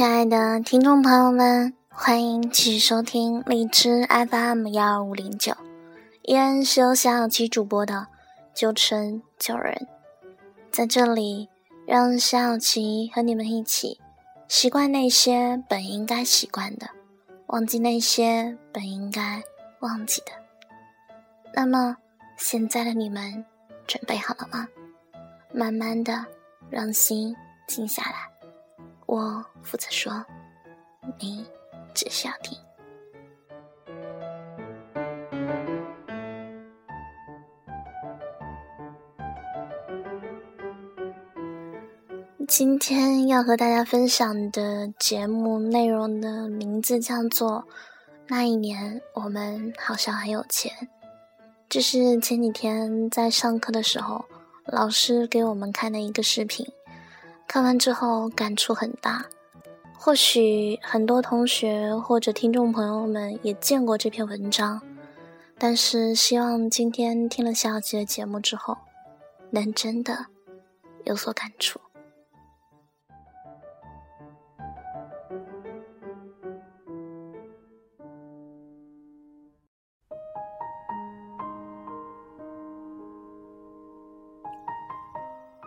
[0.00, 5.54] 亲爱的听众朋友们，欢迎继续收听荔枝 FM 幺二五零九，
[6.22, 8.06] 依然是由小小七主播的
[8.54, 9.86] 九成九人，
[10.72, 11.50] 在这里
[11.86, 14.00] 让小小七和你们一起
[14.48, 16.88] 习惯那些本应该习惯的，
[17.48, 19.42] 忘记那些本应该
[19.80, 20.32] 忘记的。
[21.52, 21.98] 那么，
[22.38, 23.44] 现在的你们
[23.86, 24.66] 准备好了吗？
[25.52, 26.24] 慢慢的，
[26.70, 27.36] 让心
[27.66, 28.29] 静下来。
[29.10, 30.24] 我负责说，
[31.18, 31.44] 你
[31.92, 32.56] 只需要听。
[42.46, 47.50] 今天要和大家分享的节目内容的名字叫做
[48.28, 50.72] 《那一年我们好像很有钱》，
[51.68, 54.24] 这是前几天在上课的时候
[54.66, 56.64] 老师给我们看的一个视频。
[57.52, 59.26] 看完之后感触很大，
[59.98, 64.80] 或许很多同学或者听众朋友们也见过这篇文章，
[65.58, 68.78] 但是希望今天听了小吉的节目之后，
[69.50, 70.26] 能真的
[71.02, 71.80] 有所感触。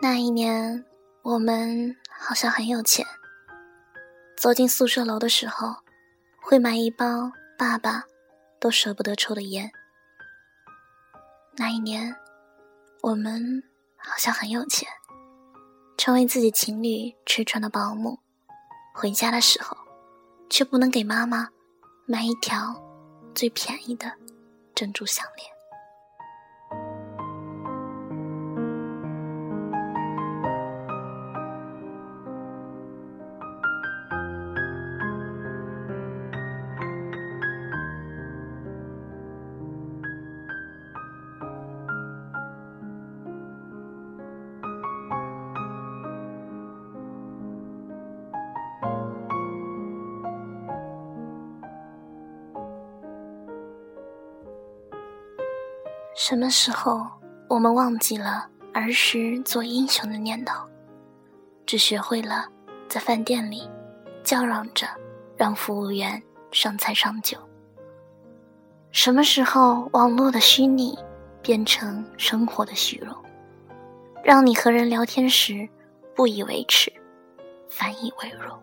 [0.00, 0.86] 那一年。
[1.24, 3.06] 我们好像很有钱。
[4.36, 5.76] 走进宿舍楼的时候，
[6.38, 8.04] 会买一包爸爸
[8.60, 9.72] 都舍不得抽的烟。
[11.56, 12.14] 那一年，
[13.00, 13.62] 我们
[13.96, 14.86] 好像很有钱，
[15.96, 18.18] 成为自己情侣吃穿的保姆。
[18.94, 19.74] 回家的时候，
[20.50, 21.48] 却不能给妈妈
[22.04, 22.78] 买一条
[23.34, 24.12] 最便宜的
[24.74, 25.53] 珍珠项链。
[56.16, 57.04] 什么时候
[57.48, 60.64] 我们忘记了儿时做英雄的念头，
[61.66, 62.46] 只学会了
[62.88, 63.68] 在饭店里
[64.22, 64.86] 叫嚷着
[65.36, 66.22] 让服务员
[66.52, 67.36] 上菜上酒？
[68.92, 70.96] 什么时候网络的虚拟
[71.42, 73.12] 变成生活的虚荣，
[74.22, 75.68] 让你和人聊天时
[76.14, 76.92] 不以为耻，
[77.68, 78.56] 反以为荣？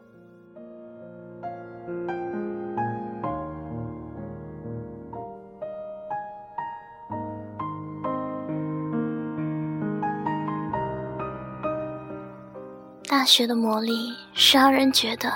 [13.21, 15.31] 大学的魔力是让人觉得，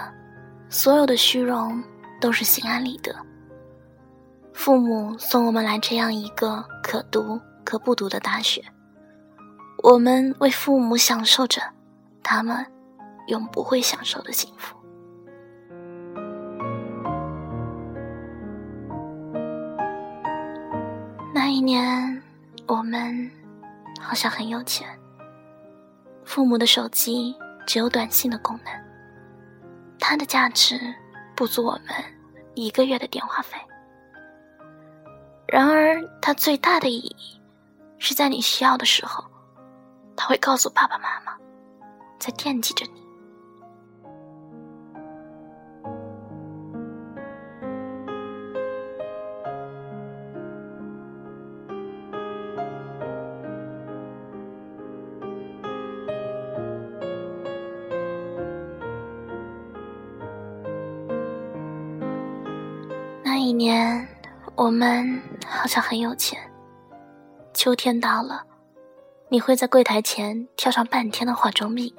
[0.69, 1.84] 所有的虚荣
[2.19, 3.16] 都是心安理得。
[4.53, 8.59] 父母送我们来这样一个可读可不读的大学，
[9.84, 11.62] 我们为父母享受着
[12.24, 12.66] 他们
[13.28, 14.75] 永不会享受的幸福。
[21.35, 22.19] 那一年，
[22.66, 23.29] 我们
[24.01, 24.88] 好像很有钱，
[26.24, 27.35] 父母的手机。
[27.66, 28.74] 只有短信的功能，
[30.00, 30.80] 它的价值
[31.36, 31.96] 不足我们
[32.53, 33.58] 一个月的电话费。
[35.48, 37.42] 然而，它最大的意义
[38.00, 39.24] 是在你需要的时候，
[40.16, 41.38] 他会告诉爸爸妈妈，
[42.20, 43.05] 在惦记着你。
[63.45, 64.07] 一年，
[64.56, 66.39] 我们好像很有钱。
[67.53, 68.44] 秋天到了，
[69.29, 71.94] 你会在柜台前挑上半天的化妆品，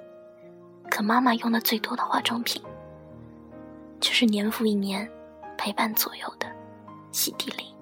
[0.91, 2.61] 可妈妈用的最多的化妆品，
[4.01, 5.09] 就是年复一年
[5.57, 6.49] 陪伴左右的
[7.13, 7.76] 洗涤灵。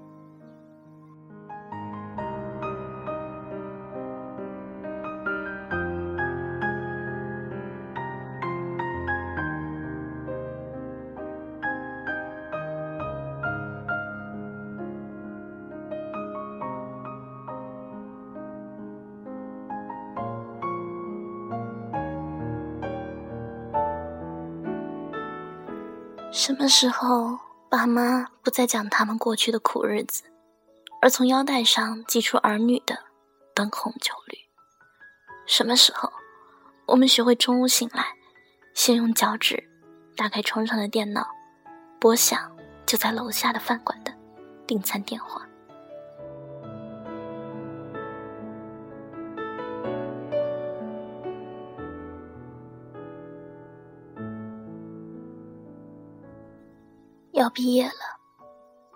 [26.37, 27.39] 什么时候，
[27.71, 30.25] 爸妈不再讲他们过去的苦日子，
[31.01, 32.99] 而从腰带上系出儿女的
[33.55, 34.37] 灯红酒绿？
[35.47, 36.13] 什么时候，
[36.87, 38.05] 我们学会中午醒来，
[38.75, 39.63] 先用脚趾
[40.17, 41.25] 打开床上的电脑，
[42.01, 42.51] 拨响
[42.85, 44.13] 就在楼下的饭馆的
[44.67, 45.47] 订餐电话。
[57.45, 57.93] 要毕业了，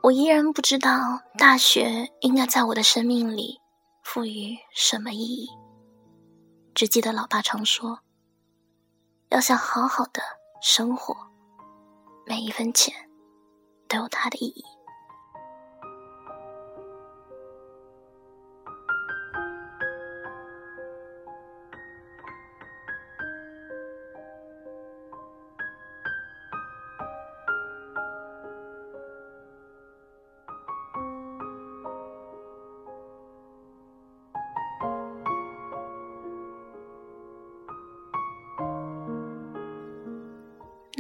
[0.03, 3.61] 我依然不知道大学应该在我的生命里
[4.03, 5.51] 赋予什么意义。
[6.75, 7.99] 只记得老爸常说，
[9.29, 10.23] 要想好好的
[10.63, 11.15] 生活，
[12.25, 12.95] 每一分钱
[13.87, 14.65] 都有它的意义。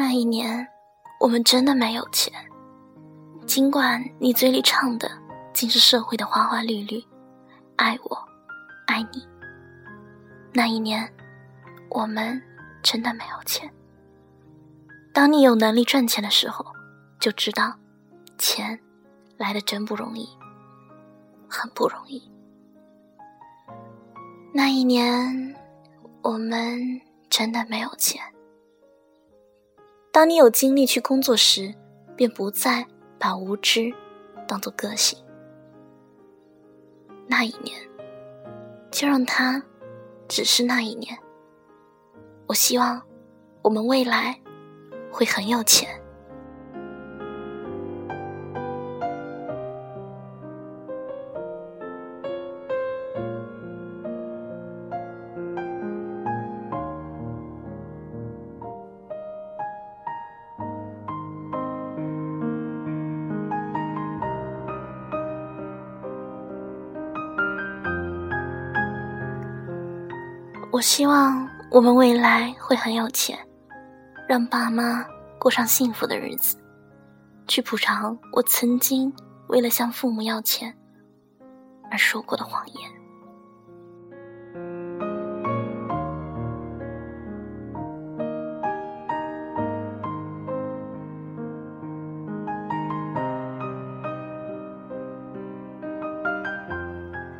[0.08, 0.66] 那一年，
[1.20, 2.32] 我们真的没有钱。
[3.44, 5.06] 尽管你嘴里唱的
[5.52, 7.04] 尽是社会的花花绿绿，
[7.76, 8.18] 爱我，
[8.86, 9.28] 爱你。
[10.54, 11.06] 那一年，
[11.90, 12.40] 我们
[12.82, 13.70] 真的没有钱。
[15.12, 16.64] 当你有能力赚钱的时候，
[17.20, 17.74] 就知道，
[18.38, 18.80] 钱
[19.36, 20.26] 来的真不容易，
[21.50, 22.32] 很不容易。
[24.54, 25.54] 那一年，
[26.22, 28.22] 我们真的没有钱。
[30.18, 31.72] 当你有精力去工作时，
[32.16, 32.84] 便不再
[33.20, 33.94] 把无知
[34.48, 35.16] 当做个性。
[37.28, 37.78] 那一年，
[38.90, 39.62] 就让它
[40.26, 41.16] 只是那一年。
[42.48, 43.00] 我希望
[43.62, 44.36] 我们未来
[45.12, 45.88] 会很有钱。
[70.78, 73.36] 我希望我们未来会很有钱，
[74.28, 75.04] 让爸妈
[75.36, 76.56] 过上幸福的日子，
[77.48, 79.12] 去补偿我曾经
[79.48, 80.72] 为了向父母要钱
[81.90, 82.88] 而说过的谎言。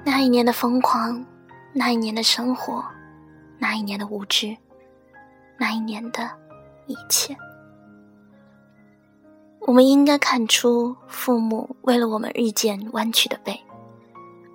[0.04, 1.24] 那一年的疯狂，
[1.72, 2.84] 那一年的生活。
[3.58, 4.56] 那一年的无知，
[5.58, 6.30] 那一年的
[6.86, 7.36] 一切，
[9.60, 13.60] 我们应该看出父母为了我们日渐弯曲的背，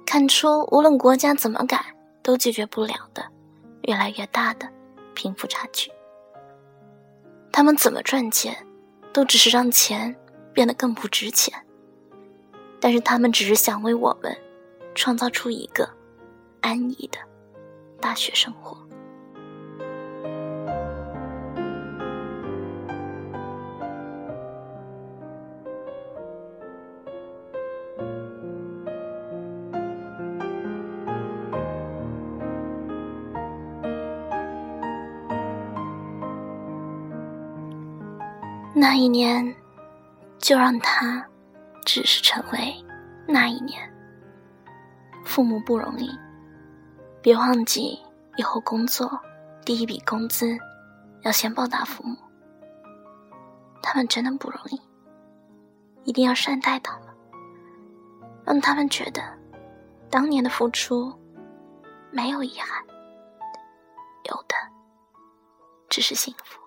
[0.06, 3.26] 看出无论国家怎么改都解决不了的
[3.84, 4.68] 越来越大的
[5.14, 5.92] 贫富差距。
[7.52, 8.66] 他们怎么赚钱，
[9.12, 10.16] 都只是让钱
[10.54, 11.54] 变得更不值钱。
[12.80, 14.36] 但是他们只是想为我们
[14.96, 15.90] 创造出一个
[16.62, 17.20] 安逸的
[18.02, 18.78] 大学生活。
[38.76, 39.56] 那一年，
[40.40, 41.24] 就让他
[41.86, 42.74] 只是成为
[43.28, 43.80] 那一年。
[45.24, 46.10] 父母不容易，
[47.22, 48.00] 别忘记
[48.36, 49.20] 以后工作
[49.64, 50.58] 第一笔工资
[51.22, 52.18] 要先报答父母。
[53.82, 54.82] 他们真的不容易，
[56.04, 57.08] 一定要善待他们，
[58.44, 59.22] 让他们觉得
[60.10, 61.14] 当年的付出
[62.10, 62.84] 没有遗憾，
[64.24, 64.56] 有的
[65.90, 66.63] 只是幸福。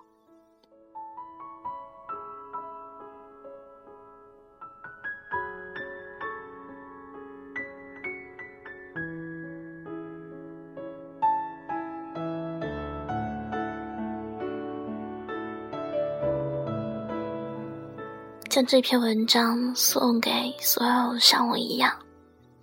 [18.57, 21.95] 将这篇文章送给所有像我一样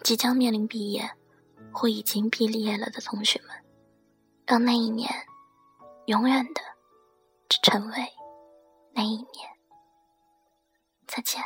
[0.02, 1.08] 即将面临毕业
[1.72, 3.50] 或已经毕业了的同学们，
[4.48, 5.08] 让那一年
[6.08, 6.62] 永远的
[7.62, 7.96] 成为
[8.92, 9.28] 那一年。
[11.06, 11.40] 再见。